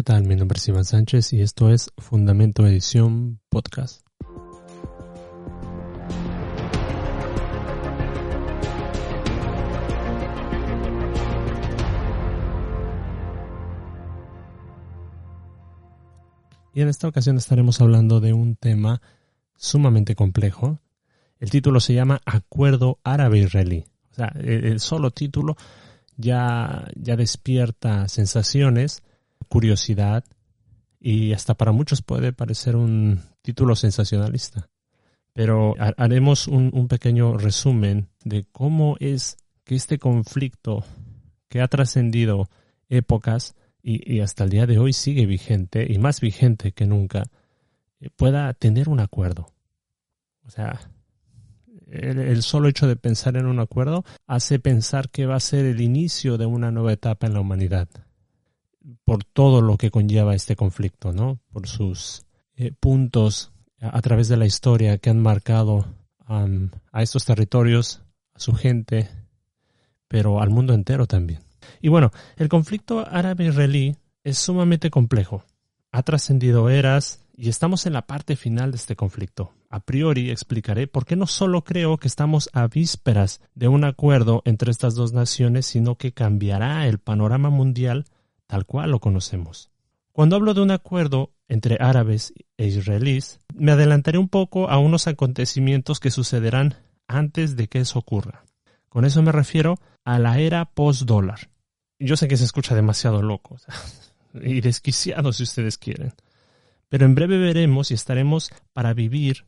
[0.00, 0.24] ¿Qué tal?
[0.24, 4.00] Mi nombre es Iván Sánchez y esto es Fundamento Edición Podcast.
[16.72, 19.02] Y en esta ocasión estaremos hablando de un tema
[19.54, 20.78] sumamente complejo.
[21.40, 23.84] El título se llama Acuerdo Árabe-Israelí.
[24.12, 25.58] O sea, el solo título
[26.16, 29.02] ya, ya despierta sensaciones
[29.48, 30.24] curiosidad
[31.00, 34.68] y hasta para muchos puede parecer un título sensacionalista.
[35.32, 40.84] Pero haremos un, pequeño resumen de cómo es que este conflicto
[41.48, 42.50] que ha trascendido
[42.88, 47.22] épocas y, hasta el día de hoy sigue vigente y más vigente que nunca,
[48.00, 49.46] eh, pueda tener un acuerdo.
[50.44, 50.80] O sea,
[51.90, 55.80] el, solo hecho de pensar en un acuerdo hace pensar que va a ser el
[55.80, 57.88] inicio de una nueva etapa en la humanidad
[59.04, 61.38] por todo lo que conlleva este conflicto, ¿no?
[61.52, 62.24] Por sus
[62.56, 65.86] eh, puntos a, través de la historia que han marcado
[66.26, 68.02] a estos territorios,
[68.34, 69.10] a su gente,
[70.06, 71.40] pero al mundo entero también.
[71.80, 75.42] Y bueno, el conflicto árabe-israelí es sumamente complejo.
[75.90, 79.52] Ha trascendido eras y estamos en la parte final de este conflicto.
[79.70, 84.42] A priori explicaré por qué no solo creo que estamos a vísperas de un acuerdo
[84.44, 88.04] entre estas dos naciones, sino que cambiará el panorama mundial
[88.50, 89.70] tal cual lo conocemos.
[90.10, 95.06] Cuando hablo de un acuerdo entre árabes e israelíes, me adelantaré un poco a unos
[95.06, 96.74] acontecimientos que sucederán
[97.06, 98.44] antes de que eso ocurra.
[98.88, 101.48] Con eso me refiero a la era post-dólar.
[102.00, 103.56] Yo sé que se escucha demasiado loco
[104.34, 106.12] y desquiciado si ustedes quieren,
[106.88, 109.46] pero en breve veremos y estaremos para vivir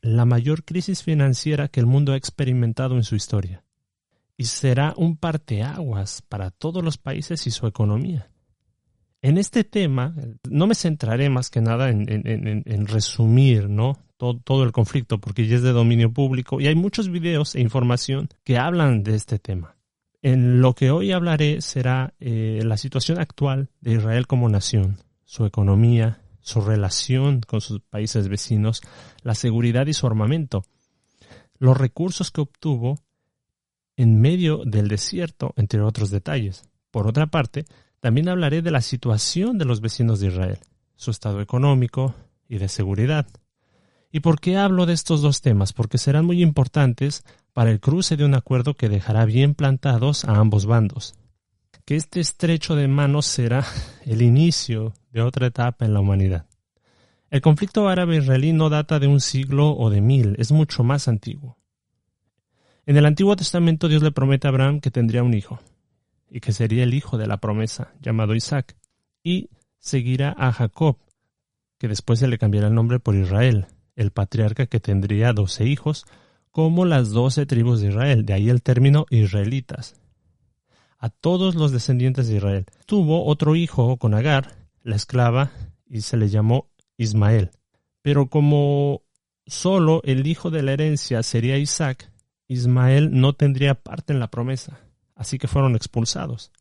[0.00, 3.63] la mayor crisis financiera que el mundo ha experimentado en su historia
[4.36, 8.30] y será un parteaguas para todos los países y su economía.
[9.22, 10.14] En este tema,
[10.50, 13.98] no me centraré más que nada en, resumir ¿no?
[14.16, 18.28] Todo, el conflicto, porque ya es de dominio público y hay muchos videos e información
[18.44, 19.76] que hablan de este tema.
[20.22, 25.44] En lo que hoy hablaré será eh, la situación actual de Israel como nación, su
[25.44, 28.82] economía, su relación con sus países vecinos,
[29.22, 30.64] la seguridad y su armamento,
[31.58, 33.03] los recursos que obtuvo
[33.96, 36.64] en medio del desierto, entre otros detalles.
[36.90, 37.64] Por otra parte,
[38.00, 40.58] también hablaré de la situación de los vecinos de Israel,
[40.96, 42.14] su estado económico
[42.48, 43.26] y de seguridad.
[44.10, 45.72] ¿Y por qué hablo de estos dos temas?
[45.72, 50.36] Porque serán muy importantes para el cruce de un acuerdo que dejará bien plantados a
[50.36, 51.14] ambos bandos.
[51.84, 53.64] Que este estrecho de manos será
[54.04, 56.46] el inicio de otra etapa en la humanidad.
[57.30, 61.58] El conflicto árabe-israelí no data de un siglo o de mil, es mucho más antiguo.
[62.86, 65.58] En el Antiguo Testamento Dios le promete a Abraham que tendría un hijo,
[66.30, 68.76] y que sería el hijo de la promesa, llamado Isaac,
[69.22, 70.98] y seguirá a Jacob,
[71.78, 76.04] que después se le cambiará el nombre por Israel, el patriarca que tendría doce hijos,
[76.50, 79.96] como las doce tribus de Israel, de ahí el término israelitas.
[80.98, 82.66] A todos los descendientes de Israel.
[82.86, 85.52] Tuvo otro hijo con Agar, la esclava,
[85.88, 87.50] y se le llamó Ismael.
[88.02, 89.02] Pero como
[89.46, 92.10] solo el hijo de la herencia sería Isaac,
[92.48, 94.80] Ismael no tendría parte en la promesa,
[95.14, 96.52] así que fueron expulsados.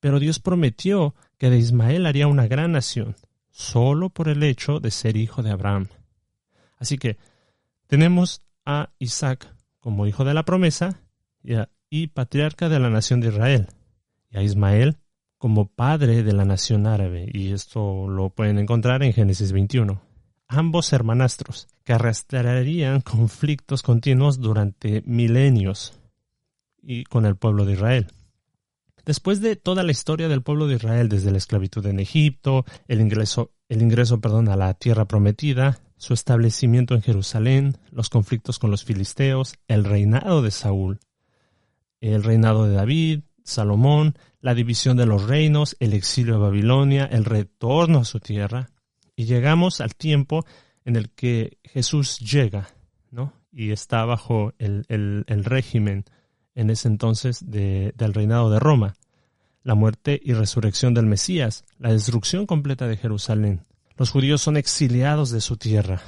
[0.00, 3.16] Pero Dios prometió que de Ismael haría una gran nación,
[3.50, 5.88] solo por el hecho de ser hijo de Abraham.
[6.76, 7.16] Así que
[7.86, 11.02] tenemos a Isaac como hijo de la promesa
[11.90, 13.68] y, patriarca de la nación de Israel,
[14.30, 14.98] y a Ismael
[15.38, 20.07] como padre de la nación árabe, y esto lo pueden encontrar en Génesis 21
[20.48, 25.94] ambos hermanastros, que arrastrarían conflictos continuos durante milenios
[26.82, 28.06] y con el pueblo de Israel.
[29.04, 33.00] Después de toda la historia del pueblo de Israel, desde la esclavitud en Egipto, el
[33.00, 38.70] ingreso, el ingreso perdón, a la tierra prometida, su establecimiento en Jerusalén, los conflictos con
[38.70, 40.98] los filisteos, el reinado de Saúl,
[42.00, 47.24] el reinado de David, Salomón, la división de los reinos, el exilio a Babilonia, el
[47.24, 48.70] retorno a su tierra,
[49.18, 50.46] y llegamos al tiempo
[50.84, 52.68] en el que Jesús llega,
[53.10, 53.32] ¿no?
[53.50, 54.84] Y está bajo el,
[55.26, 56.04] régimen
[56.54, 58.94] en ese entonces del reinado de Roma.
[59.64, 63.66] la muerte y resurrección del Mesías, la destrucción completa de Jerusalén.
[63.96, 66.00] Los judíos son exiliados de su tierra,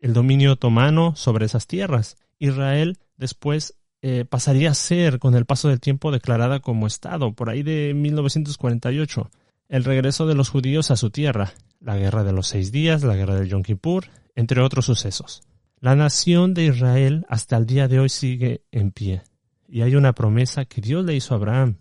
[0.00, 2.16] el dominio otomano sobre esas tierras.
[2.40, 7.48] Israel después eh, pasaría a ser, con el paso del tiempo, declarada como Estado, por
[7.48, 9.30] ahí de 1948.
[9.68, 13.16] El regreso de los judíos a su tierra, la guerra de los seis días, la
[13.16, 15.42] guerra de Yom Kippur, entre otros sucesos.
[15.78, 19.22] La nación de Israel hasta el día de hoy sigue en pie.
[19.68, 21.78] Y hay una promesa que Dios le hizo a Abraham,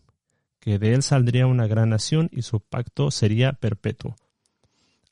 [0.60, 4.16] que de él saldría una gran nación y su pacto sería perpetuo.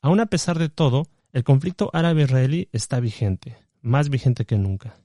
[0.00, 4.96] Aun a pesar de todo, el conflicto árabe-israelí está vigente, más vigente que nunca.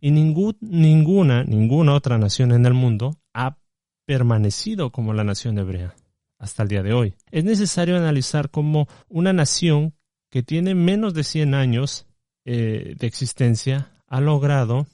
[0.00, 3.58] Y ninguna, ninguna otra nación en el mundo ha
[4.06, 5.94] permanecido como la nación hebrea
[6.40, 7.14] hasta el día de hoy.
[7.30, 9.94] Es necesario analizar cómo una nación
[10.30, 12.06] que tiene menos de 100 años
[12.44, 14.86] eh, de existencia ha logrado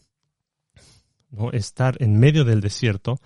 [1.52, 3.20] estar en medio del desierto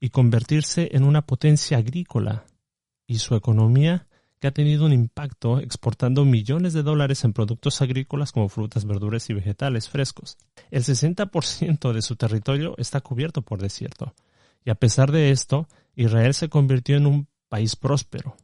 [0.00, 2.44] y convertirse en una potencia agrícola
[3.06, 4.06] y su economía
[4.38, 9.28] que ha tenido un impacto exportando millones de dólares en productos agrícolas como frutas, verduras
[9.30, 10.36] y vegetales frescos.
[10.70, 14.14] El 60% de su territorio está cubierto por desierto.
[14.64, 18.34] Y a pesar de esto, Israel se convirtió en un país próspero,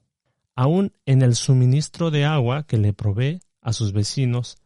[0.54, 4.56] aún en el suministro de agua que le provee a sus vecinos.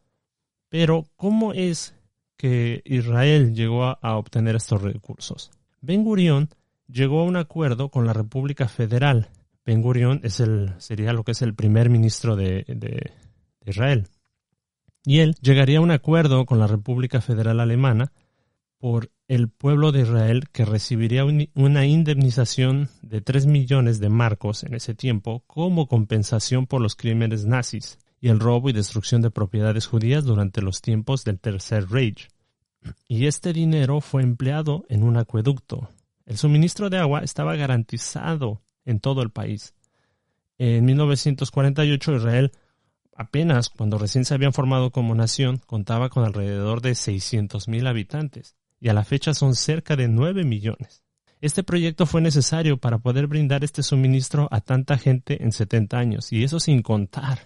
[0.69, 1.95] Pero, ¿cómo es
[2.37, 5.49] que Israel llegó a, obtener estos recursos?
[5.81, 6.49] Ben Gurion
[6.87, 9.29] llegó a un acuerdo con la República Federal
[9.65, 13.13] Ben Gurion es el, sería lo que es el primer ministro de, de,
[13.65, 14.07] Israel.
[15.05, 18.11] Y él llegaría a un acuerdo con la República Federal Alemana
[18.77, 24.75] por el pueblo de Israel que recibiría una indemnización de 3 millones de marcos en
[24.75, 29.87] ese tiempo como compensación por los crímenes nazis y el robo y destrucción de propiedades
[29.87, 32.27] judías durante los tiempos del Tercer Reich.
[33.07, 35.89] Y este dinero fue empleado en un acueducto.
[36.27, 39.73] El suministro de agua estaba garantizado en todo el país.
[40.59, 42.51] En 1948 Israel
[43.15, 48.89] apenas cuando recién se habían formado como nación contaba con alrededor de 600.000 habitantes y
[48.89, 51.03] a la fecha son cerca de 9 millones.
[51.41, 56.31] Este proyecto fue necesario para poder brindar este suministro a tanta gente en 70 años
[56.31, 57.39] y eso sin contar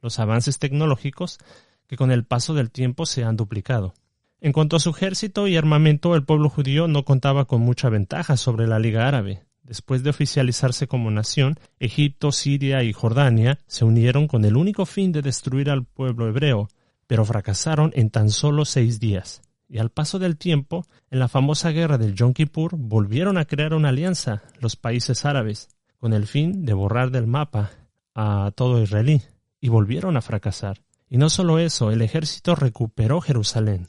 [0.00, 1.38] los avances tecnológicos
[1.86, 3.94] que con el paso del tiempo se han duplicado.
[4.40, 8.36] En cuanto a su ejército y armamento, el pueblo judío no contaba con mucha ventaja
[8.36, 14.26] sobre la Liga Árabe, Después de oficializarse como nación, Egipto, Siria y Jordania se unieron
[14.26, 16.68] con el único fin de destruir al pueblo hebreo,
[17.06, 19.42] pero fracasaron en tan solo seis días.
[19.70, 23.72] Y al paso del tiempo, en la famosa guerra del Yom Kippur, volvieron a crear
[23.72, 27.70] una alianza, los países árabes, con el fin de borrar del mapa
[28.14, 29.22] a todo israelí,
[29.60, 30.82] y volvieron a fracasar.
[31.08, 33.86] Y no solo eso, el ejército recuperó Jerusalén.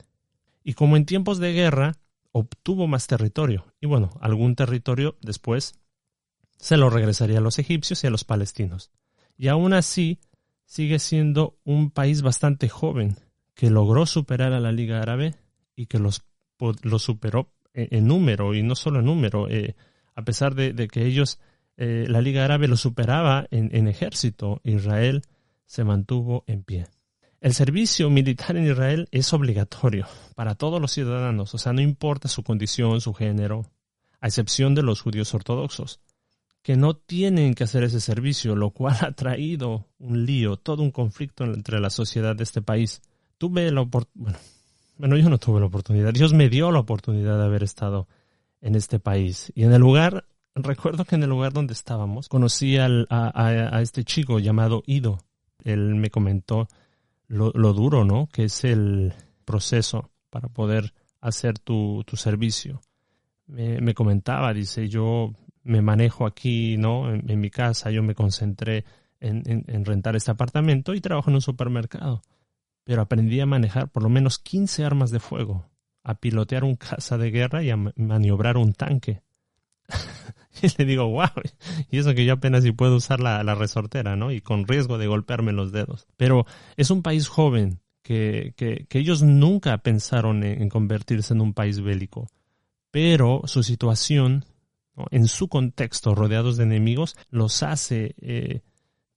[0.63, 1.93] Y como en tiempos de guerra,
[2.31, 5.73] obtuvo más territorio y bueno, algún territorio después
[6.57, 8.91] se lo regresaría a los egipcios y a los palestinos.
[9.35, 10.19] Y aún así
[10.65, 13.17] sigue siendo un país bastante joven
[13.55, 15.35] que logró superar a la Liga Árabe
[15.81, 16.23] y que los,
[16.83, 19.75] lo superó en, número y no solo en número, eh,
[20.15, 21.39] a pesar de, que ellos,
[21.77, 25.23] eh, la Liga Árabe lo superaba en ejército, Israel
[25.65, 26.87] se mantuvo en pie.
[27.41, 30.05] El servicio militar en Israel es obligatorio
[30.35, 33.65] para todos los ciudadanos, o sea, no importa su condición, su género,
[34.19, 35.99] a excepción de los judíos ortodoxos,
[36.61, 40.91] que no tienen que hacer ese servicio, lo cual ha traído un lío, todo un
[40.91, 43.01] conflicto entre la sociedad de este país.
[43.39, 44.39] Tuve la oportunidad,
[45.01, 48.07] yo no tuve la oportunidad, Dios me dio la oportunidad de haber estado
[48.61, 49.51] en este país.
[49.55, 54.03] Y en el lugar, recuerdo que en el lugar donde estábamos, conocí a, a este
[54.03, 55.19] chico llamado Ido.
[55.63, 56.67] Él me comentó
[57.31, 58.27] lo, duro, ¿no?
[58.31, 59.13] Que es el
[59.45, 62.81] proceso para poder hacer tu, tu servicio.
[63.47, 67.13] Me, comentaba, dice, yo me manejo aquí, ¿no?
[67.13, 68.85] En, mi casa, yo me concentré
[69.19, 72.21] en, en, rentar este apartamento y trabajo en un supermercado.
[72.83, 75.69] Pero aprendí a manejar por lo menos 15 armas de fuego,
[76.03, 79.21] a pilotear un caza de guerra y a maniobrar un tanque.
[80.61, 81.29] Y le digo, wow,
[81.89, 84.31] y eso que yo apenas si puedo usar la, resortera, ¿no?
[84.31, 86.07] Y con riesgo de golpearme los dedos.
[86.17, 86.45] Pero
[86.77, 92.27] es un país joven que, que, ellos nunca pensaron en, convertirse en un país bélico.
[92.91, 94.45] Pero su situación,
[95.09, 98.61] en su contexto, rodeados de enemigos, los hace eh,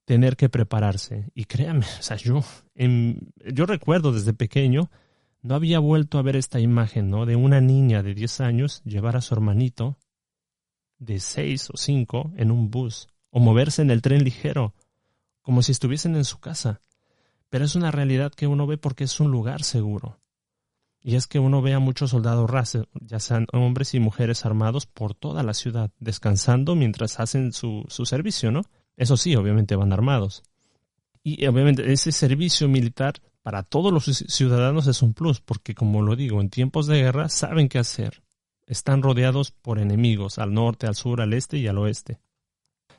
[0.05, 1.31] tener que prepararse.
[1.33, 2.43] Y créanme, o sea, yo,
[2.75, 4.89] yo recuerdo desde pequeño,
[5.41, 7.25] no había vuelto a ver esta imagen, ¿no?
[7.25, 9.97] De una niña de 10 años llevar a su hermanito
[10.97, 14.73] de seis o cinco en un bus o moverse en el tren ligero,
[15.41, 16.81] como si estuviesen en su casa.
[17.49, 20.19] Pero es una realidad que uno ve porque es un lugar seguro.
[21.01, 24.87] Y es que uno ve a muchos soldados rasos, ya sean hombres y mujeres armados
[24.87, 28.63] por toda la ciudad, descansando mientras hacen su, su servicio, ¿no?
[28.97, 30.43] Eso sí, obviamente van armados.
[31.23, 36.15] Y obviamente ese servicio militar para todos los ciudadanos es un plus, porque como lo
[36.15, 38.23] digo, en tiempos de guerra saben qué hacer.
[38.67, 42.19] Están rodeados por enemigos al norte, al sur, al este y al oeste.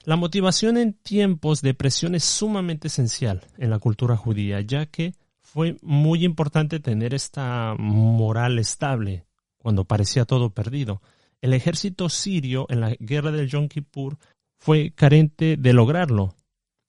[0.04, 5.14] La motivación en tiempos de presión es sumamente esencial en la cultura judía, ya que
[5.42, 9.26] fue muy importante tener esta moral estable
[9.58, 11.02] cuando parecía todo perdido.
[11.40, 14.16] El ejército sirio en la guerra del Yom Kippur
[14.58, 16.34] fue carente de lograrlo.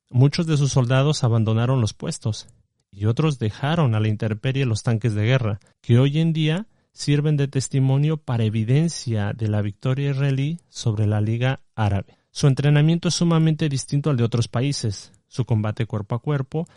[0.10, 2.48] Muchos de sus soldados abandonaron los puestos
[2.92, 7.38] y otros dejaron a la intemperie los tanques de guerra, que hoy en día sirven
[7.38, 12.18] de testimonio para evidencia de la victoria israelí sobre la Liga Árabe.
[12.32, 15.12] Su entrenamiento es sumamente distinto al de otros países.
[15.28, 16.68] Su combate cuerpo a cuerpo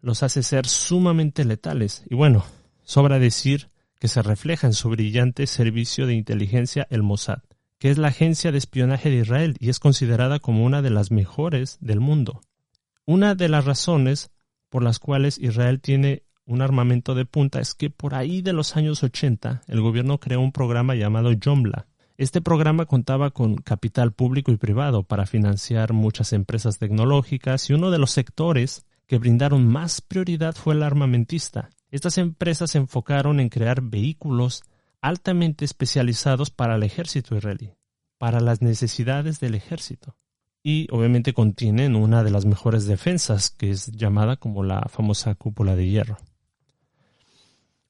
[0.00, 2.04] los hace ser sumamente letales.
[2.08, 2.44] Y bueno,
[2.82, 7.40] sobra decir que se refleja en su brillante servicio de inteligencia el Mossad,
[7.78, 11.10] que es la agencia de espionaje de Israel y es considerada como una de las
[11.10, 12.40] mejores del mundo.
[13.04, 14.30] Una de las razones
[14.68, 18.76] por las cuales Israel tiene un armamento de punta es que por ahí de los
[18.76, 21.86] años 80 el gobierno creó un programa llamado Jombla,
[22.18, 27.92] este programa contaba con capital público y privado para financiar muchas empresas tecnológicas y uno
[27.92, 31.70] de los sectores que brindaron más prioridad fue el armamentista.
[31.92, 34.64] Estas empresas se enfocaron en crear vehículos
[35.00, 37.72] altamente especializados para el ejército israelí,
[38.18, 40.16] para las necesidades del ejército.
[40.62, 45.76] Y obviamente contienen una de las mejores defensas, que es llamada como la famosa cúpula
[45.76, 46.18] de hierro.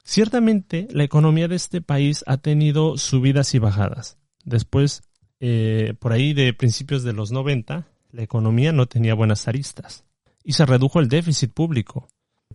[0.04, 4.16] Ciertamente, la economía de este país ha tenido subidas y bajadas.
[4.44, 5.02] Después,
[5.40, 10.04] eh, por ahí de principios de los 90, la economía no tenía buenas aristas
[10.42, 12.08] y se redujo el déficit público.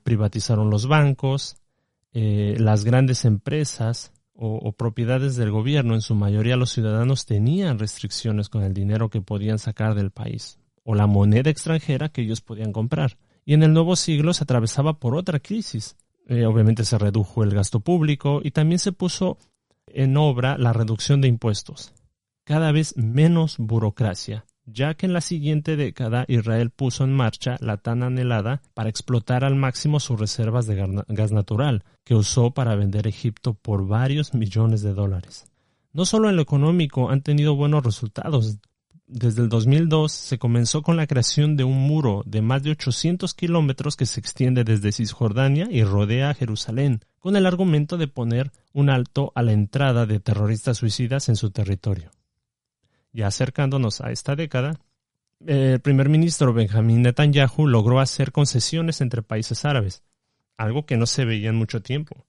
[0.03, 1.57] Privatizaron los bancos,
[2.13, 8.49] eh, las grandes empresas o, propiedades del gobierno, en su mayoría los ciudadanos tenían restricciones
[8.49, 12.73] con el dinero que podían sacar del país o la moneda extranjera que ellos podían
[12.73, 13.17] comprar.
[13.45, 15.95] Y en el nuevo siglo se atravesaba por otra crisis,
[16.27, 19.37] eh, obviamente se redujo el gasto público y también se puso
[19.87, 21.93] en obra la reducción de impuestos.
[22.43, 27.77] Cada vez menos burocracia, ya que en la siguiente década Israel puso en marcha la
[27.77, 33.07] tan anhelada para explotar al máximo sus reservas de gas natural, que usó para vender
[33.07, 35.45] Egipto por varios millones de dólares.
[35.91, 38.57] No solo en lo económico han tenido buenos resultados,
[39.05, 43.33] desde el 2002 se comenzó con la creación de un muro de más de 800
[43.33, 48.51] kilómetros que se extiende desde Cisjordania y rodea a Jerusalén, con el argumento de poner
[48.73, 52.11] un alto a la entrada de terroristas suicidas en su territorio.
[53.13, 54.79] Ya acercándonos a esta década,
[55.45, 60.03] el primer ministro Benjamin Netanyahu logró hacer concesiones entre países árabes,
[60.57, 62.25] algo que no se veía en mucho tiempo,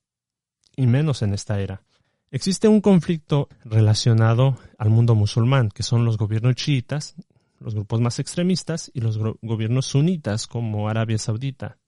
[0.77, 1.83] y menos en esta era.
[2.31, 7.15] Existe un conflicto relacionado al mundo musulmán, que son los gobiernos chiitas,
[7.61, 11.79] los grupos más extremistas, y los gobiernos sunitas, como Arabia Saudita.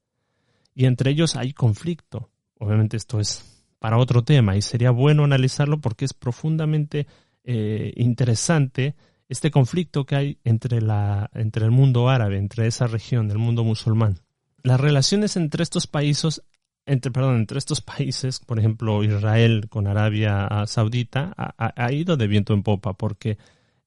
[0.74, 2.30] Y entre ellos hay conflicto.
[2.58, 7.06] Obviamente esto es para otro tema y sería bueno analizarlo porque es profundamente
[7.46, 8.96] eh, interesante
[9.28, 13.62] este conflicto que hay entre, la, entre el mundo árabe, entre esa región, el mundo
[13.62, 14.18] musulmán.
[14.62, 16.42] Las relaciones entre estos países
[16.86, 22.54] entre, perdón, entre estos países, por ejemplo, Israel con Arabia Saudita, ha, ido de viento
[22.54, 23.38] en popa porque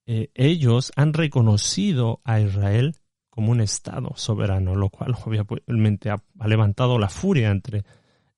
[0.06, 2.96] eh, ellos han reconocido a Israel
[3.30, 7.86] como un Estado soberano, lo cual obviamente ha, levantado la furia entre,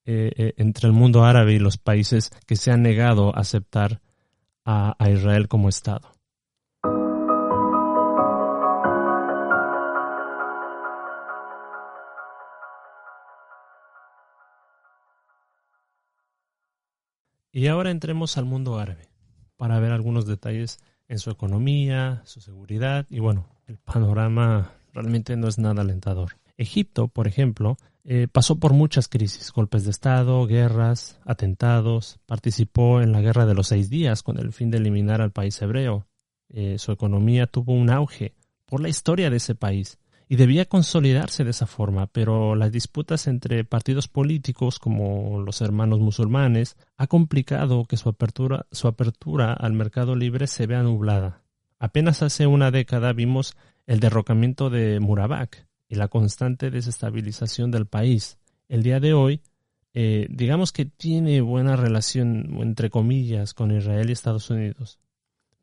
[0.06, 4.00] eh, entre el mundo árabe y los países que se han negado a aceptar
[4.66, 6.22] a Israel como Estado.
[17.54, 19.10] Y ahora entremos al mundo árabe
[19.58, 25.50] para ver algunos detalles en su economía, su seguridad y bueno, el panorama realmente no
[25.50, 26.41] es nada alentador.
[26.62, 33.12] Egipto, por ejemplo, eh, pasó por muchas crisis, golpes de Estado, guerras, atentados, participó en
[33.12, 36.08] la Guerra de los Seis Días con el fin de eliminar al país hebreo.
[36.50, 38.34] Eh, su economía tuvo un auge
[38.66, 43.28] por la historia de ese país y debía consolidarse de esa forma, pero las disputas
[43.28, 49.74] entre partidos políticos como los hermanos musulmanes ha complicado que su apertura, su apertura al
[49.74, 51.44] mercado libre se vea nublada.
[51.80, 53.56] Apenas hace una década vimos
[53.88, 58.38] el derrocamiento de Murabak y la constante desestabilización del país.
[58.70, 59.42] El día de hoy,
[59.94, 65.00] eh, digamos que tiene buena relación, entre comillas, con Israel y Estados Unidos,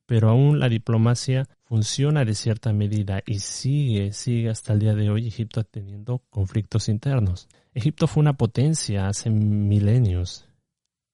[0.05, 5.09] pero aún la diplomacia funciona de cierta medida y sigue, sigue hasta el día de
[5.09, 7.49] hoy Egipto teniendo conflictos internos.
[7.73, 10.47] Egipto fue una potencia hace milenios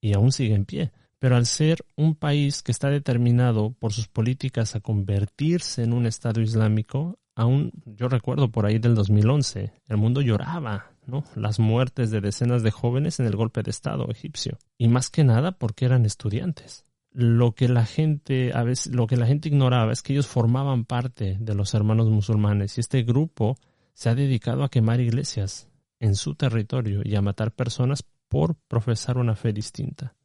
[0.01, 0.91] y aún sigue en pie.
[1.21, 6.05] Pero al ser un país que está determinado por sus políticas a convertirse en un
[6.05, 11.25] Estado islámico, aún yo recuerdo por ahí del 2011, el mundo lloraba, ¿no?
[11.35, 14.59] Las muertes de decenas de jóvenes en el golpe de Estado egipcio.
[14.79, 16.85] Y más que nada porque eran estudiantes.
[17.11, 20.85] Lo que la gente, a veces, lo que la gente ignoraba es que ellos formaban
[20.85, 23.57] parte de los hermanos musulmanes y este grupo
[23.93, 25.69] se ha dedicado a quemar iglesias
[26.01, 30.17] en su territorio y a matar personas por profesar una fe distinta.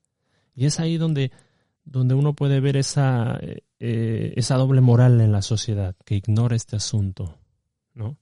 [0.56, 1.32] Y es ahí donde,
[1.84, 3.40] donde uno puede ver esa,
[3.80, 7.38] eh, esa doble moral en la sociedad, que ignora este asunto.
[7.94, 8.18] ¿no?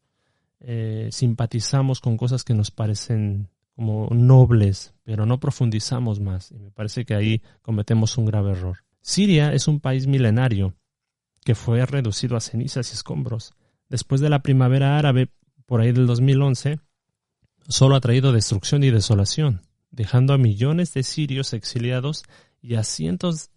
[0.59, 6.51] Eh, simpatizamos con cosas que nos parecen como nobles, pero no profundizamos más.
[6.51, 8.79] Y me parece que ahí cometemos un grave error.
[9.01, 10.73] Siria es un país milenario
[11.43, 13.53] que fue reducido a cenizas y escombros.
[13.87, 15.29] Después de la primavera árabe,
[15.65, 16.79] por ahí del 2011,
[17.67, 19.61] solo ha traído destrucción y desolación,
[19.91, 22.23] dejando a millones de sirios exiliados
[22.61, 23.49] y a cientos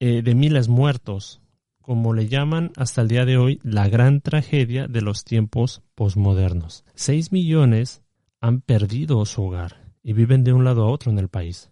[0.00, 1.40] eh, de miles muertos,
[1.80, 6.84] como le llaman hasta el día de hoy la gran tragedia de los tiempos posmodernos.
[6.94, 8.02] Seis millones
[8.40, 11.70] han perdido su hogar y viven de un lado a otro en el país.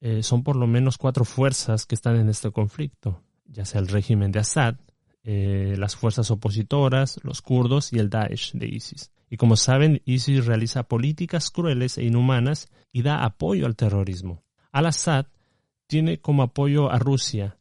[0.00, 3.88] Eh, son por lo menos cuatro fuerzas que están en este conflicto, ya sea el
[3.88, 4.76] régimen de Assad,
[5.22, 9.12] eh, las fuerzas opositoras, los kurdos y el Daesh de ISIS.
[9.28, 14.42] Y como saben, ISIS realiza políticas crueles e inhumanas y da apoyo al terrorismo.
[14.72, 15.26] Al-Assad
[15.90, 17.58] tiene como apoyo a Rusia,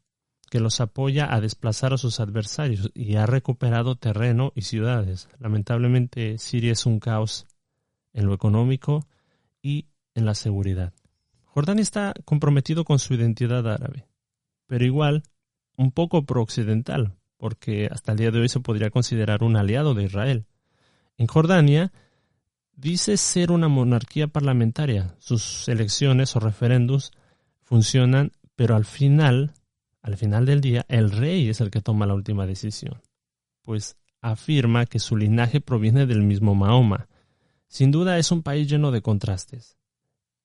[0.51, 5.27] que los apoya a desplazar a sus adversarios y ha recuperado terreno y ciudades.
[5.39, 7.47] Lamentablemente, Siria es un caos
[8.13, 9.07] en lo económico
[9.63, 10.93] y en la seguridad.
[11.45, 14.07] Jordania está comprometido con su identidad árabe,
[14.67, 15.23] pero igual
[15.75, 20.03] un poco pro-occidental, porque hasta el día de hoy se podría considerar un aliado de
[20.03, 20.45] Israel.
[21.17, 21.91] En Jordania
[22.75, 25.15] dice ser una monarquía parlamentaria.
[25.17, 27.11] Sus elecciones o referendos
[27.69, 29.53] funcionan, pero al final,
[30.01, 32.99] al final del día, el rey es el que toma la última decisión,
[33.61, 37.07] pues afirma que su linaje proviene del mismo Mahoma,
[37.67, 39.77] sin duda es un país lleno de contrastes.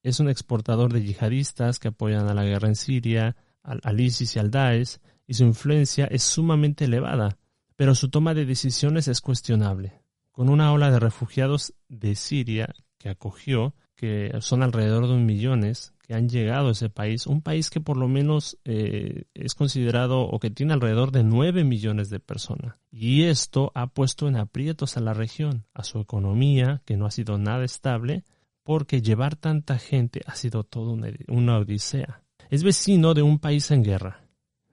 [0.02, 4.38] Es un exportador de yihadistas que apoyan a la guerra en Siria, al, ISIS y
[4.38, 7.38] al Daesh, y su influencia es sumamente elevada,
[7.74, 10.02] pero su toma de decisiones es cuestionable.
[10.30, 15.93] Con una ola de refugiados de Siria que acogió, que son alrededor de un millones,
[16.06, 20.20] que han llegado a ese país, un país que por lo menos eh, es considerado
[20.20, 22.76] o que tiene alrededor de 9 millones de personas.
[22.90, 27.10] Y esto ha puesto en aprietos a la región, a su economía, que no ha
[27.10, 28.24] sido nada estable,
[28.64, 30.92] porque llevar tanta gente ha sido toda
[31.28, 32.22] una, odisea.
[32.50, 34.26] Es vecino de un país en guerra.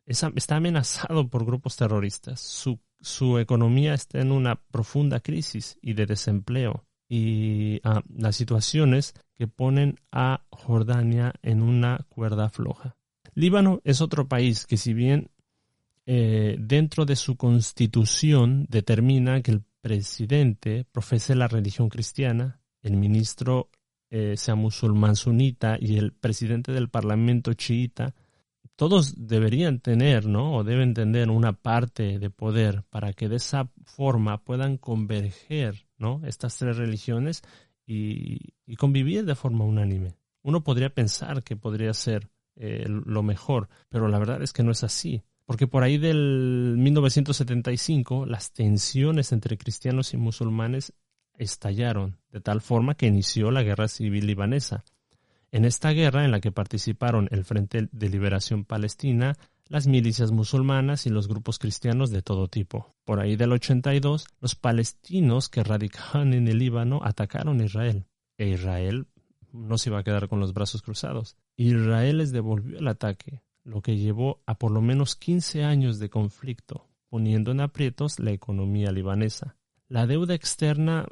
[0.06, 2.42] está amenazado por grupos terroristas.
[2.42, 9.14] Su, su economía está en una profunda crisis y de desempleo y ah, las situaciones
[9.36, 12.96] que ponen a Jordania en una cuerda floja.
[13.36, 15.30] Líbano es otro país que si bien
[16.06, 23.70] eh, dentro de su constitución determina que el presidente profese la religión cristiana, el ministro
[24.10, 28.16] eh, sea musulmán sunita y el presidente del parlamento chiita,
[28.78, 30.56] todos deberían tener, ¿no?
[30.56, 35.91] O deben tener una parte de poder para que de esa forma puedan converger
[36.26, 37.42] estas tres religiones
[37.86, 40.16] y, convivir de forma unánime.
[40.44, 44.72] Uno podría pensar que podría ser eh, lo mejor, pero la verdad es que no
[44.72, 45.24] es así.
[45.46, 50.94] Porque por ahí del 1975 las tensiones entre cristianos y musulmanes
[51.38, 54.84] estallaron, de tal forma que inició la guerra civil libanesa.
[55.52, 59.38] En esta guerra, en la que participaron el Frente de Liberación Palestina,
[59.72, 62.94] las milicias musulmanas y los grupos cristianos de todo tipo.
[63.06, 68.06] Por ahí del 82, los palestinos que radicaban en el Líbano atacaron a Israel.
[68.38, 69.08] E Israel
[69.54, 71.38] no se iba a quedar con los brazos cruzados.
[71.56, 76.10] Israel les devolvió el ataque, lo que llevó a por lo menos 15 años de
[76.10, 79.56] conflicto, poniendo en aprietos la economía libanesa.
[79.88, 81.08] La deuda externa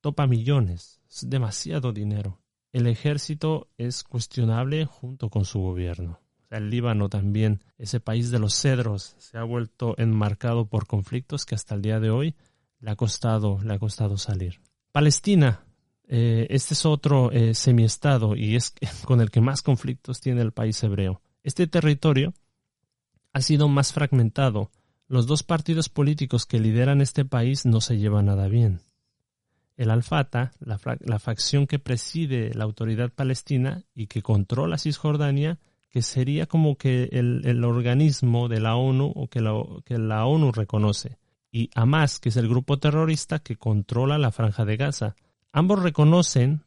[0.00, 2.40] topa millones, es demasiado dinero.
[2.72, 6.18] El ejército es cuestionable junto con su gobierno
[6.50, 11.54] el Líbano también, ese país de los cedros, se ha vuelto enmarcado por conflictos que
[11.54, 12.34] hasta el día de hoy
[12.80, 14.60] le ha costado, le ha costado salir.
[14.92, 15.64] Palestina,
[16.08, 20.52] eh, este es otro eh, semiestado y es con el que más conflictos tiene el
[20.52, 21.22] país hebreo.
[21.42, 22.34] Este territorio
[23.32, 24.70] ha sido más fragmentado.
[25.06, 28.80] Los dos partidos políticos que lideran este país no se llevan nada bien.
[29.76, 35.58] El Al-Fatah, la, la facción que preside la autoridad palestina y que controla Cisjordania,
[35.90, 39.52] que sería como que el, organismo de la ONU o que la,
[39.84, 41.18] que la ONU reconoce,
[41.52, 45.16] y Hamas, que es el grupo terrorista que controla la franja de Gaza.
[45.52, 46.62] Ambos reconocen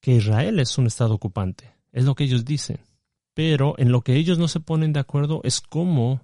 [0.00, 1.72] que Israel es un Estado ocupante.
[1.92, 2.80] Es lo que ellos dicen.
[3.32, 6.20] Pero en lo que ellos no se ponen de acuerdo es cómo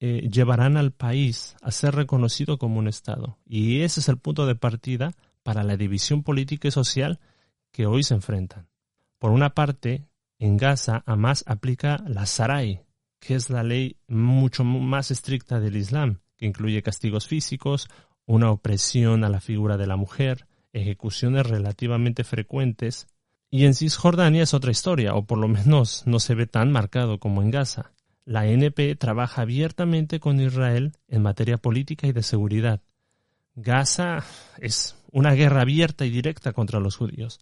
[0.00, 3.38] eh, llevarán al país a ser reconocido como un Estado.
[3.46, 7.18] Y ese es el punto de partida para la división política y social
[7.72, 8.68] que hoy se enfrentan.
[9.18, 10.06] Por una parte,
[10.38, 12.82] en Gaza, Hamas aplica la Sarai,
[13.18, 17.88] que es la ley mucho más estricta del Islam, que incluye castigos físicos,
[18.24, 23.08] una opresión a la figura de la mujer, ejecuciones relativamente frecuentes,
[23.50, 27.18] y en Cisjordania es otra historia, o por lo menos no se ve tan marcado
[27.18, 27.92] como en Gaza.
[28.24, 32.82] La NP trabaja abiertamente con Israel en materia política y de seguridad.
[33.54, 34.22] Gaza
[34.58, 37.40] es una guerra abierta y directa contra los judíos.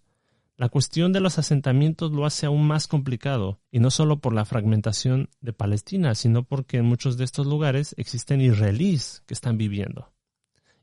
[0.57, 4.43] La cuestión de los asentamientos lo hace aún más complicado, y no solo por la
[4.43, 10.11] fragmentación de Palestina, sino porque en muchos de estos lugares existen israelíes que están viviendo.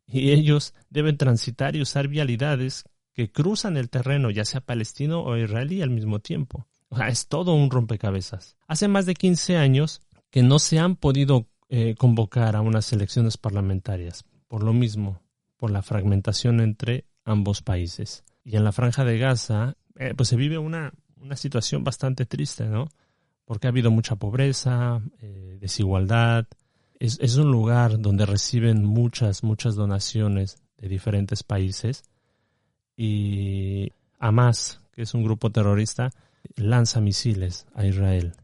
[0.07, 2.85] Y ellos deben transitar y usar vialidades
[3.15, 6.69] que cruzan el terreno, ya sea palestino o israelí al mismo tiempo.
[6.89, 8.57] O sea, es todo un rompecabezas.
[8.69, 13.39] Hace más de 15 años que no se han podido eh, convocar a unas elecciones
[13.39, 15.21] parlamentarias, por lo mismo,
[15.57, 18.23] por la fragmentación entre ambos países.
[18.45, 22.67] Y en la franja de Gaza, eh, pues se vive una, una, situación bastante triste,
[22.67, 22.89] ¿no?
[23.47, 26.47] Porque ha habido mucha pobreza, eh, desigualdad.
[26.99, 32.05] Es, es, un lugar donde reciben muchas, muchas donaciones de diferentes países.
[32.97, 36.11] Y Hamas, que es un grupo terrorista,
[36.57, 38.35] lanza misiles a Israel.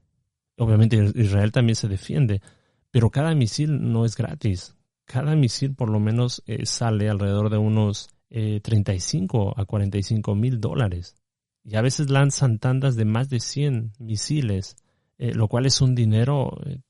[0.57, 2.43] Obviamente Israel también se defiende,
[2.91, 4.77] pero cada misil no es gratis.
[5.05, 10.61] Cada misil por lo menos eh, sale alrededor de unos 35 eh, a 45 mil
[10.61, 11.17] dólares.
[11.65, 14.77] Y a veces lanzan tandas de más de 100 misiles,
[15.19, 16.81] eh, lo cual es un dinero eh,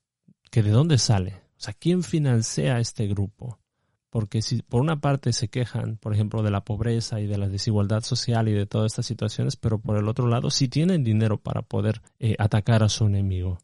[0.49, 1.41] que de dónde sale.
[1.57, 3.59] O sea, ¿quién financia este grupo?
[4.09, 7.47] Porque si por una parte se quejan, por ejemplo, de la pobreza y de la
[7.47, 11.37] desigualdad social y de todas estas situaciones, pero por el otro lado sí tienen dinero
[11.37, 12.01] para poder
[12.37, 13.59] atacar a su enemigo.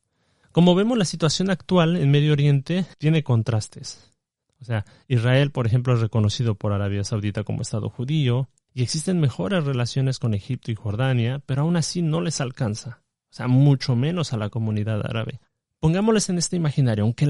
[0.54, 4.17] Como vemos, la situación actual en Medio Oriente tiene contrastes.
[4.60, 9.20] O sea, Israel, por ejemplo, es reconocido por Arabia Saudita como Estado judío y existen
[9.20, 13.02] mejores relaciones con Egipto y Jordania, pero aún así no les alcanza.
[13.32, 15.40] O sea, mucho menos a la comunidad árabe.
[15.80, 17.26] Pongámosles en este imaginario, aunque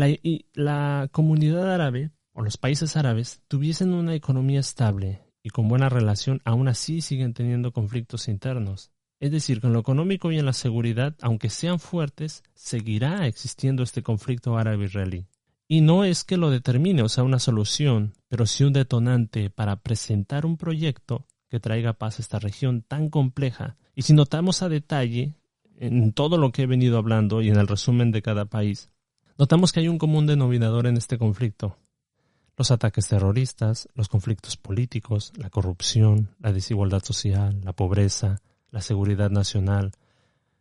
[0.54, 6.42] la, comunidad árabe o los países árabes tuviesen una economía estable y con buena relación,
[6.46, 8.92] aún así siguen teniendo conflictos internos.
[9.20, 14.04] Es decir, con lo económico y en la seguridad, aunque sean fuertes, seguirá existiendo este
[14.04, 15.26] conflicto árabe-israelí.
[15.68, 19.76] Y no es que lo determine, o sea, una solución, pero sí un detonante para
[19.78, 23.76] presentar un proyecto que traiga paz a esta región tan compleja.
[23.96, 25.34] Y si notamos a detalle,
[25.78, 28.90] en todo lo que he venido hablando y en el resumen de cada país,
[29.38, 31.78] notamos que hay un común denominador en este conflicto.
[32.58, 39.30] Los ataques terroristas, los conflictos políticos, la corrupción, la desigualdad social, la pobreza, la seguridad
[39.30, 39.92] nacional,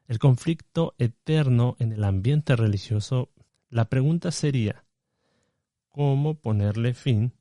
[0.07, 3.31] el conflicto eterno en el ambiente religioso.
[3.71, 4.85] La pregunta sería,
[5.97, 7.33] cómo ponerle fin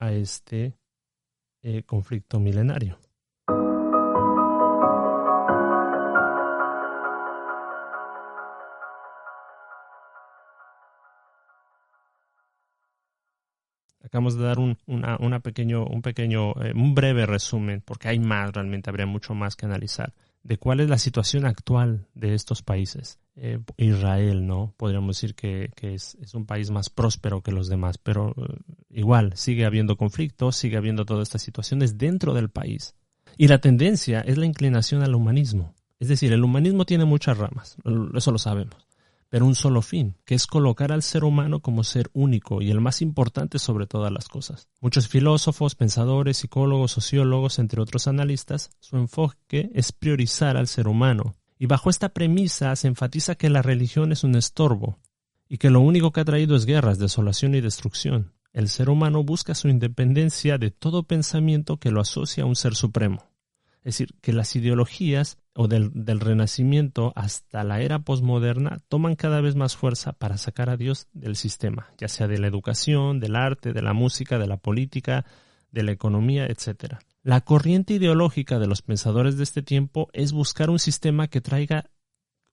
[0.00, 0.76] a este
[1.62, 2.98] eh, conflicto milenario.
[14.02, 14.76] Acabamos de dar un,
[15.40, 19.66] pequeño, un pequeño, eh, un breve resumen, porque hay más, realmente habría mucho más que
[19.66, 23.21] analizar de cuál es la situación actual de estos países.
[23.34, 24.74] Eh, Israel, ¿no?
[24.76, 28.56] Podríamos decir que, es, un país más próspero que los demás, pero eh,
[28.90, 32.94] igual sigue habiendo conflictos, sigue habiendo todas estas situaciones dentro del país.
[33.38, 35.74] Y la tendencia es la inclinación al humanismo.
[35.98, 37.76] Es decir, el humanismo tiene muchas ramas,
[38.14, 38.86] eso lo sabemos
[39.32, 42.82] pero un solo fin, que es colocar al ser humano como ser único y el
[42.82, 44.68] más importante sobre todas las cosas.
[44.82, 51.34] Muchos filósofos, pensadores, psicólogos, sociólogos, entre otros analistas, su enfoque es priorizar al ser humano.
[51.62, 54.98] Y bajo esta premisa se enfatiza que la religión es un estorbo
[55.48, 58.32] y que lo único que ha traído es guerras, desolación y destrucción.
[58.52, 62.74] El ser humano busca su independencia de todo pensamiento que lo asocia a un ser
[62.74, 63.30] supremo.
[63.76, 69.54] Es decir, que las ideologías o del, Renacimiento hasta la era posmoderna toman cada vez
[69.54, 73.72] más fuerza para sacar a Dios del sistema, ya sea de la educación, del arte,
[73.72, 75.26] de la música, de la política,
[75.70, 76.96] de la economía, etc.
[77.22, 81.90] La corriente ideológica de los pensadores de este tiempo es buscar un sistema que traiga,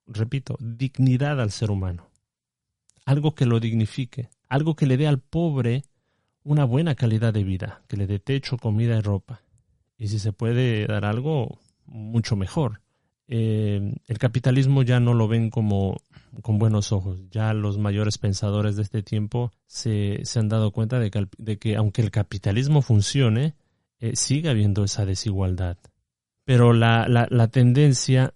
[0.05, 2.09] repito, dignidad al ser humano,
[3.05, 5.83] algo que lo dignifique, algo que le dé al pobre
[6.43, 9.41] una buena calidad de vida, que le dé techo, comida y ropa
[9.99, 12.81] y si se puede dar algo, mucho mejor.
[13.27, 16.01] Eh, el capitalismo ya no lo ven como
[16.41, 17.21] con buenos ojos.
[17.29, 21.11] Ya los mayores pensadores de este tiempo se, han dado cuenta de
[21.59, 23.55] que, aunque el capitalismo funcione,
[23.99, 25.77] eh, sigue habiendo esa desigualdad.
[26.45, 28.33] Pero la, la, tendencia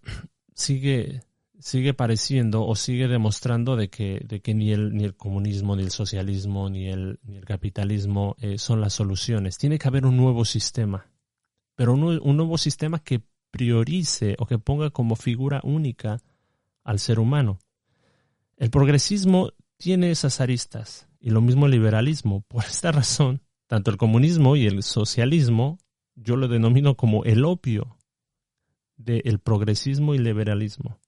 [0.54, 1.22] sigue,
[1.60, 5.82] sigue pareciendo o sigue demostrando de que, de que ni, el, ni el comunismo, ni
[5.82, 9.58] el socialismo, ni el, ni el capitalismo eh, son las soluciones.
[9.58, 11.10] Tiene que haber un nuevo sistema,
[11.76, 16.22] pero un, un nuevo sistema que priorice o que ponga como figura única
[16.84, 17.60] al ser humano.
[18.58, 22.42] El progresismo tiene esas aristas y lo mismo el liberalismo.
[22.48, 23.42] Por esta razón,
[23.74, 25.80] tanto el comunismo y el socialismo
[26.14, 27.98] yo lo denomino como el opio
[28.98, 31.00] del progresismo y liberalismo.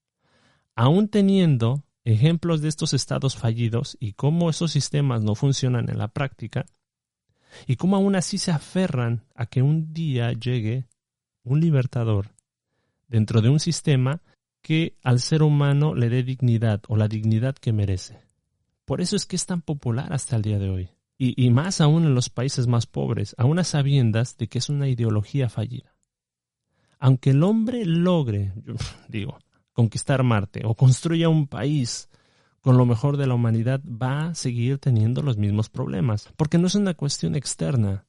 [0.75, 6.08] Aún teniendo ejemplos de estos estados fallidos y cómo esos sistemas no funcionan en la
[6.08, 6.65] práctica,
[7.67, 10.88] y cómo aún así se aferran a que un día llegue
[11.43, 12.34] un libertador
[13.08, 14.23] dentro de un sistema
[14.63, 18.23] que al ser humano le dé dignidad o la dignidad que merece.
[18.86, 20.94] Por eso es que es tan popular hasta el día de hoy.
[21.17, 24.89] Y, más aún en los países más pobres, aún a sabiendas de que es una
[24.89, 25.95] ideología fallida.
[26.99, 28.54] Aunque el hombre logre,
[29.08, 29.39] digo,
[29.71, 32.10] conquistar Marte o construya un país
[32.60, 36.67] con lo mejor de la humanidad, va a seguir teniendo los mismos problemas, porque no
[36.67, 38.08] es una cuestión externa.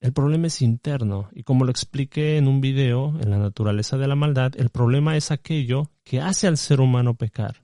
[0.00, 4.08] El problema es interno, y como lo expliqué en un video, en la naturaleza de
[4.08, 7.62] la maldad, el problema es aquello que hace al ser humano pecar.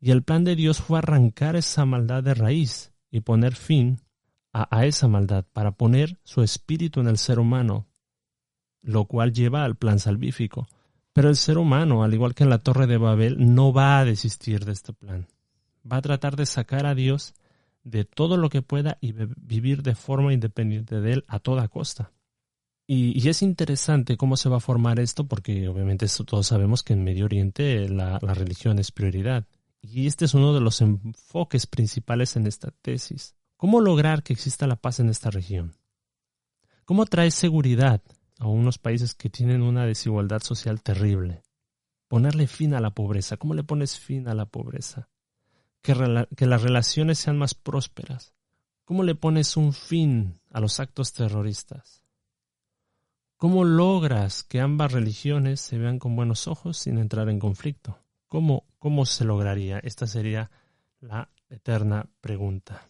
[0.00, 4.00] Y el plan de Dios fue arrancar esa maldad de raíz y poner fin
[4.52, 7.86] a, esa maldad, para poner su espíritu en el ser humano,
[8.82, 10.66] lo cual lleva al plan salvífico.
[11.12, 14.04] Pero el ser humano, al igual que en la Torre de Babel, no va a
[14.04, 15.28] desistir de este plan.
[15.90, 17.34] Va a tratar de sacar a Dios
[17.84, 22.12] de todo lo que pueda y vivir de forma independiente de él a toda costa.
[22.86, 27.04] Y, es interesante cómo se va a formar esto, porque obviamente todos sabemos que en
[27.04, 29.46] Medio Oriente la religión es prioridad.
[29.82, 33.34] Y este es uno de los enfoques principales en esta tesis.
[33.56, 35.76] ¿Cómo lograr que exista la paz en esta región?
[36.84, 38.02] ¿Cómo traer seguridad
[38.38, 41.42] a unos países que tienen una desigualdad social terrible?
[42.08, 43.36] Ponerle fin a la pobreza.
[43.36, 45.08] ¿Cómo le pones fin a la pobreza?
[45.82, 48.34] Que, que las relaciones sean más prósperas.
[48.84, 52.02] ¿Cómo le pones un fin a los actos terroristas?
[53.36, 57.98] ¿Cómo logras que ambas religiones se vean con buenos ojos sin entrar en conflicto?
[58.30, 59.80] ¿Cómo, ¿Cómo se lograría?
[59.80, 60.52] Esta sería
[61.00, 62.86] la eterna pregunta.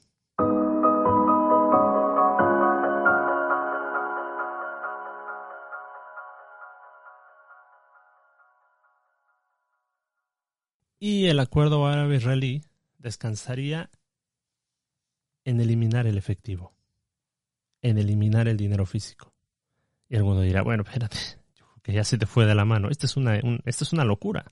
[10.98, 12.62] Y el acuerdo árabe-israelí
[12.98, 13.88] descansaría
[15.46, 16.74] en eliminar el efectivo,
[17.80, 19.32] en eliminar el dinero físico.
[20.06, 21.16] Y alguno dirá, bueno, espérate,
[21.82, 22.90] que ya se te fue de la mano.
[22.90, 24.44] Esto es una, es una locura.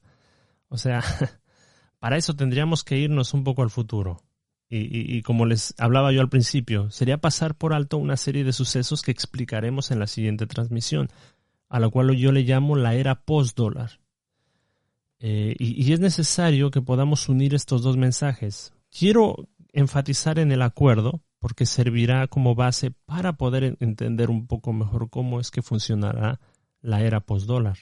[0.68, 1.02] O sea,
[1.98, 4.22] para eso tendríamos que irnos un poco al futuro.
[4.70, 9.00] Y, como les hablaba yo al principio, sería pasar por alto una serie de sucesos
[9.00, 11.08] que explicaremos en la siguiente transmisión,
[11.70, 13.98] a la cual yo le llamo la era post-dólar.
[15.20, 18.74] Eh, y, es necesario que podamos unir estos dos mensajes.
[18.90, 25.08] Quiero enfatizar en el acuerdo, porque servirá como base para poder entender un poco mejor
[25.08, 26.40] cómo es que funcionará
[26.82, 27.78] la era post-dólar.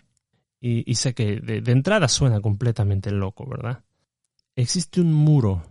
[0.61, 3.85] Y, sé que de, entrada suena completamente loco, ¿verdad?
[4.57, 5.63] Existe un muro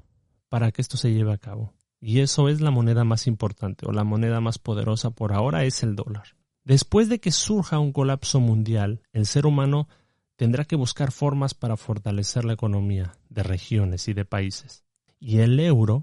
[0.47, 1.73] para que esto se lleve a cabo.
[1.99, 5.83] Y eso es la moneda más importante o la moneda más poderosa por ahora es
[5.83, 6.35] el dólar.
[6.63, 9.87] Después de que surja un colapso mundial, el ser humano
[10.35, 14.85] tendrá que buscar formas para fortalecer la economía de regiones y de países.
[15.19, 16.01] Y el euro,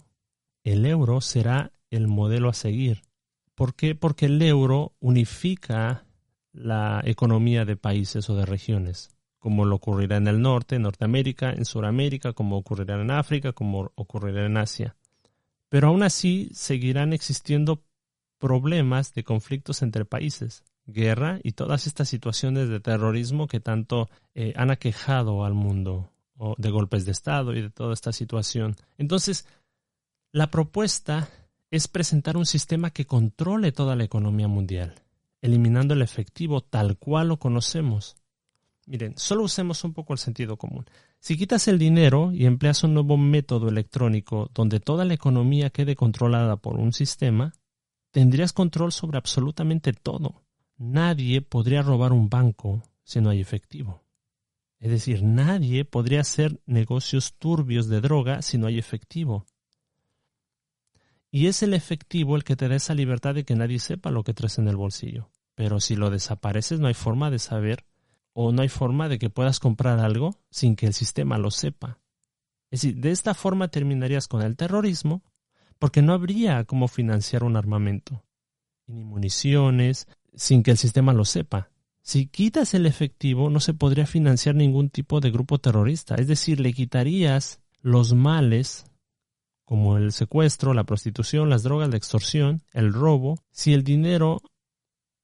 [0.64, 3.02] el euro será el modelo a seguir.
[3.54, 3.94] ¿Por qué?
[3.94, 6.06] Porque el euro unifica
[6.52, 11.50] la economía de países o de regiones, como lo ocurrirá en el norte, en Norteamérica,
[11.52, 14.94] en Sudamérica, como ocurrirá en África, como ocurrirá en Asia.
[15.68, 17.82] Pero aún así seguirán existiendo
[18.38, 24.52] problemas de conflictos entre países, guerra y todas estas situaciones de terrorismo que tanto eh,
[24.56, 26.08] han aquejado al mundo,
[26.56, 28.74] de golpes de Estado y de toda esta situación.
[28.98, 29.46] Entonces,
[30.32, 31.28] la propuesta
[31.70, 34.94] es presentar un sistema que controle toda la economía mundial
[35.42, 38.16] eliminando el efectivo tal cual lo conocemos.
[38.86, 40.86] Miren, solo usemos un poco el sentido común.
[41.20, 45.94] Si quitas el dinero y empleas un nuevo método electrónico donde toda la economía quede
[45.94, 47.52] controlada por un sistema,
[48.10, 50.42] tendrías control sobre absolutamente todo.
[50.78, 54.02] Nadie podría robar un banco si no hay efectivo.
[54.80, 59.46] Es decir, nadie podría hacer negocios turbios de droga si no hay efectivo.
[61.30, 64.24] Y es el efectivo el que te da esa libertad de que nadie sepa lo
[64.24, 65.30] que traes en el bolsillo.
[65.54, 67.84] Pero si lo desapareces no hay forma de saber
[68.32, 71.98] o no hay forma de que puedas comprar algo sin que el sistema lo sepa.
[72.70, 75.22] Es decir, de esta forma terminarías con el terrorismo
[75.78, 78.24] porque no habría cómo financiar un armamento,
[78.86, 81.70] ni municiones, sin que el sistema lo sepa.
[82.02, 86.14] Si quitas el efectivo, no se podría financiar ningún tipo de grupo terrorista.
[86.16, 88.86] Es decir, le quitarías los males
[89.64, 94.40] como el secuestro, la prostitución, las drogas, la extorsión, el robo, si el dinero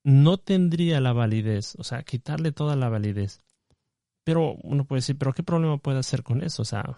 [0.09, 3.42] no tendría la validez, o sea, quitarle toda la validez.
[4.25, 6.62] Pero uno puede decir, pero ¿qué problema puede hacer con eso?
[6.62, 6.97] O sea,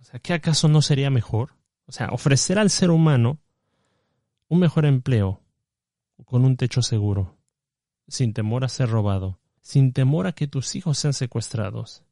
[0.00, 1.56] o sea, ¿qué acaso no sería mejor?
[1.86, 3.40] O sea, ofrecer al ser humano
[4.46, 5.42] un mejor empleo
[6.24, 7.38] con un techo seguro,
[8.06, 12.04] sin temor a ser robado, sin temor a que tus hijos sean secuestrados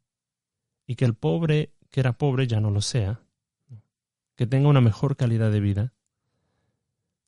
[0.87, 3.21] y que el pobre que era pobre ya no lo sea,
[4.35, 5.93] que tenga una mejor calidad de vida.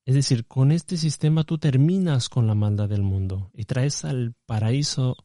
[0.04, 4.34] Es decir, con este sistema tú terminas con la maldad del mundo y traes al
[4.46, 5.16] paraíso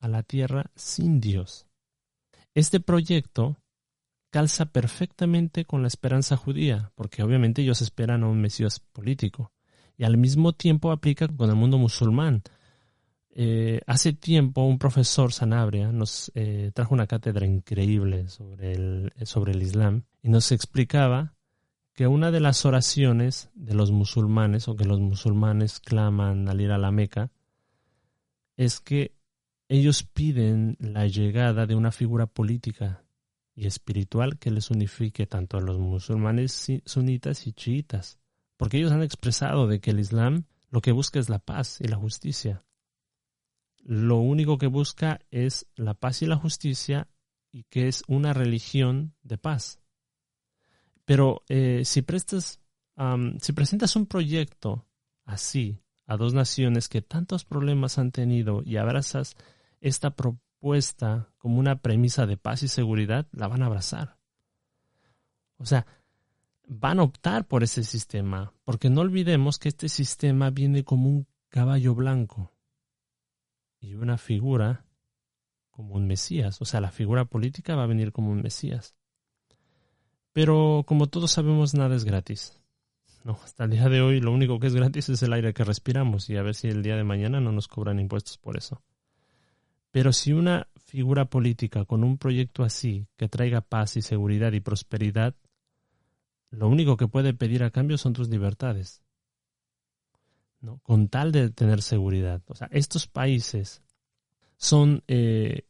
[0.00, 1.66] a la tierra sin Dios.
[2.54, 3.56] Este proyecto
[4.30, 9.52] calza perfectamente con la esperanza judía, porque obviamente ellos esperan a un Mesías político,
[9.96, 12.42] y al mismo tiempo aplica con el mundo musulmán.
[13.30, 19.52] Eh, hace tiempo un profesor Sanabria nos eh, trajo una cátedra increíble sobre el, sobre
[19.52, 21.35] el Islam y nos explicaba
[21.96, 26.70] que una de las oraciones de los musulmanes o que los musulmanes claman al ir
[26.70, 27.32] a la Meca
[28.58, 29.16] es que
[29.68, 33.02] ellos piden la llegada de una figura política
[33.54, 38.18] y espiritual que les unifique tanto a los musulmanes sunitas y chiitas,
[38.58, 41.88] porque ellos han expresado de que el Islam lo que busca es la paz y
[41.88, 42.62] la justicia.
[43.78, 47.08] Lo único que busca es la paz y la justicia
[47.50, 49.80] y que es una religión de paz.
[51.06, 52.60] Pero eh, si prestas,
[53.40, 54.86] si presentas un proyecto
[55.24, 59.36] así a dos naciones que tantos problemas han tenido y abrazas
[59.80, 64.18] esta propuesta como una premisa de paz y seguridad, la van a abrazar.
[65.58, 65.86] O sea,
[66.66, 71.26] van a optar por ese sistema, porque no olvidemos que este sistema viene como un
[71.48, 72.52] caballo blanco
[73.80, 74.84] y una figura
[75.70, 76.60] como un Mesías.
[76.60, 78.96] O sea, la figura política va a venir como un Mesías.
[80.36, 82.60] Pero como todos sabemos, nada es gratis.
[83.24, 85.64] No, hasta el día de hoy lo único que es gratis es el aire que
[85.64, 88.82] respiramos y a ver si el día de mañana no nos cobran impuestos por eso.
[89.92, 94.60] Pero si una figura política con un proyecto así, que traiga paz y seguridad y
[94.60, 95.34] prosperidad,
[96.50, 99.02] lo único que puede pedir a cambio son tus libertades.
[100.60, 100.80] ¿no?
[100.82, 102.42] Con tal de tener seguridad.
[102.48, 103.82] O sea, estos países
[104.58, 105.62] son eh,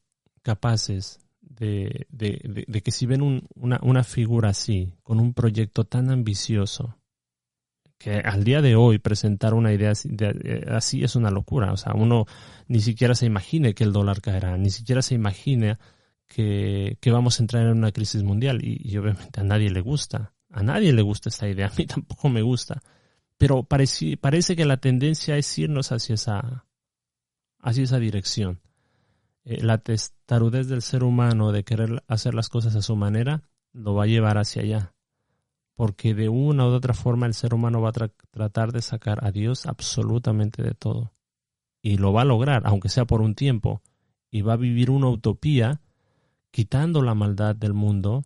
[0.43, 2.07] capaces de,
[2.85, 6.99] que si ven una, una figura así, con un proyecto tan ambicioso,
[7.99, 9.93] que al día de hoy presentar una idea
[10.71, 11.73] así, es una locura.
[11.73, 12.27] O sea, uno
[12.69, 15.79] ni siquiera se imagine que el dólar caerá, ni siquiera se imagina
[16.27, 18.61] que, vamos a entrar en una crisis mundial.
[18.63, 20.35] Y, obviamente a nadie le gusta.
[20.51, 21.67] A nadie le gusta esta idea.
[21.73, 22.83] A mí tampoco me gusta.
[23.39, 26.67] Pero parece, parece que la tendencia es irnos hacia esa,
[27.61, 28.61] hacia esa dirección.
[29.47, 33.95] Eh, la testarudez del ser humano de querer hacer las cosas a su manera lo
[33.95, 34.97] va a llevar hacia allá
[35.77, 39.31] porque de una u otra forma el ser humano va a tratar de sacar a
[39.31, 41.13] Dios absolutamente de todo.
[41.83, 43.83] Y lo va a lograr, aunque sea por un tiempo,
[44.31, 45.83] y va a vivir una utopía
[46.51, 48.25] quitando la maldad del mundo,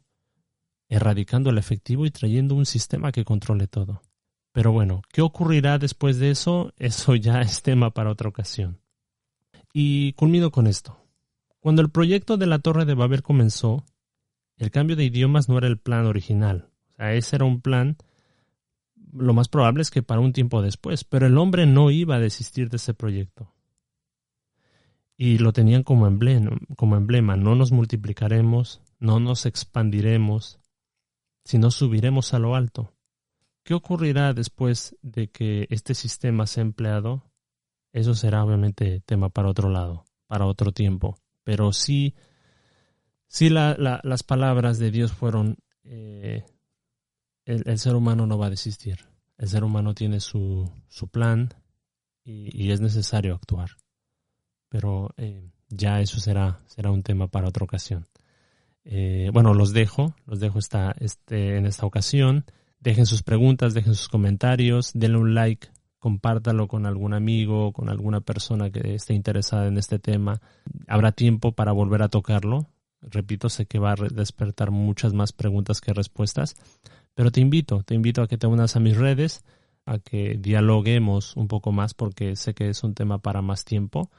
[0.88, 4.00] erradicando el efectivo y trayendo un sistema que controle todo.
[4.52, 6.72] Pero bueno, ¿qué ocurrirá después de eso?
[6.76, 8.80] Eso ya es tema para otra ocasión.
[9.72, 10.99] Y culmino con esto.
[11.60, 13.84] Cuando el proyecto de la Torre de Babel comenzó,
[14.56, 17.96] el cambio de idiomas no era el plan original, ese era un plan,
[19.12, 22.20] lo más probable es que para un tiempo después, pero el hombre no iba a
[22.20, 23.52] desistir de ese proyecto.
[25.16, 30.58] Y lo tenían como emblema, como emblema, no nos multiplicaremos, no nos expandiremos,
[31.44, 32.94] sino subiremos a lo alto.
[33.64, 37.30] ¿Qué ocurrirá después de que este sistema sea empleado?
[37.92, 41.19] Eso será obviamente tema para otro lado, para otro tiempo.
[41.44, 42.14] Pero sí,
[43.26, 46.44] sí las palabras de Dios fueron eh,
[47.44, 48.98] el, ser humano no va a desistir.
[49.38, 51.48] El ser humano tiene su, su plan
[52.24, 53.70] y, es necesario actuar.
[54.68, 58.06] Pero eh, ya eso será, será un tema para otra ocasión.
[58.84, 62.44] Eh, bueno, los dejo, los dejo esta, este, en esta ocasión.
[62.78, 65.68] Dejen sus preguntas, dejen sus comentarios, denle un like,
[66.00, 70.40] compártalo con algún amigo, con alguna persona que esté interesada en este tema.
[70.88, 72.66] Habrá tiempo para volver a tocarlo.
[73.02, 76.56] Repito, sé que va a despertar muchas más preguntas que respuestas,
[77.14, 79.44] pero te invito, te invito a que te unas a mis redes,
[79.86, 84.10] a que dialoguemos un poco más porque sé que es un tema para más tiempo.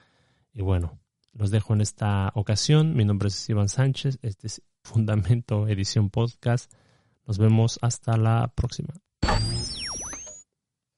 [0.54, 1.00] Y bueno,
[1.34, 2.96] los dejo en esta ocasión.
[2.96, 4.20] Mi nombre es Iván Sánchez.
[4.22, 6.72] Este es Fundamento Edición Podcast.
[7.26, 8.94] Nos vemos hasta la próxima.